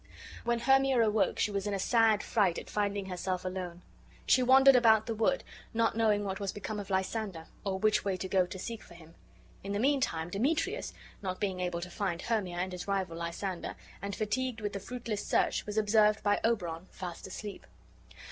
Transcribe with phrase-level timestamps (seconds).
[0.45, 3.83] When Hermia awoke she was in a sad fright at finding herself alone.
[4.25, 5.43] She wandered about the wood,
[5.75, 8.95] not knowing what was become of Lysander, or which way to go to seek for
[8.95, 9.13] him.
[9.63, 10.91] In the mean time Demetrius,
[11.21, 15.23] not being able to find Hermia and his rival Lysander, and fatigued with his fruitless
[15.23, 17.67] search, was observed by Oberon fast asleep.